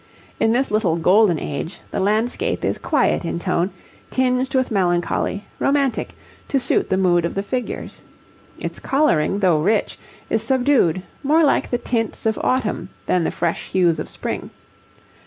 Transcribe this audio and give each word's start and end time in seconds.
In 0.39 0.51
this 0.51 0.71
little 0.71 0.97
'Golden 0.97 1.37
Age' 1.37 1.79
the 1.91 1.99
landscape 1.99 2.65
is 2.65 2.79
quiet 2.79 3.23
in 3.23 3.37
tone, 3.37 3.69
tinged 4.09 4.55
with 4.55 4.71
melancholy, 4.71 5.45
romantic, 5.59 6.15
to 6.47 6.59
suit 6.59 6.89
the 6.89 6.97
mood 6.97 7.23
of 7.23 7.35
the 7.35 7.43
figures. 7.43 8.03
Its 8.57 8.79
colouring, 8.79 9.41
though 9.41 9.59
rich, 9.61 9.99
is 10.27 10.41
subdued, 10.41 11.03
more 11.21 11.43
like 11.43 11.69
the 11.69 11.77
tints 11.77 12.25
of 12.25 12.39
autumn 12.43 12.89
than 13.05 13.25
the 13.25 13.29
fresh 13.29 13.69
hues 13.69 13.99
of 13.99 14.09
spring. 14.09 14.49